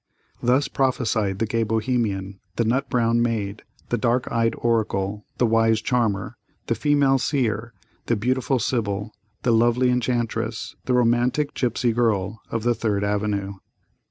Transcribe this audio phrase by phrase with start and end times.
[0.41, 5.79] Thus prophesied the gay Bohemian, the nut brown maid, the dark eyed oracle, the wise
[5.79, 7.71] charmer, the female seer,
[8.07, 9.11] the beautiful sibyl,
[9.43, 13.57] the lovely enchantress, the romantic "gipsy girl" of the Third Avenue.